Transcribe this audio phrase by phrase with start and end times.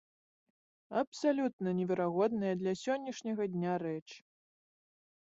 [1.01, 4.07] Абсалютна неверагодная для сённяшняга дня рэч.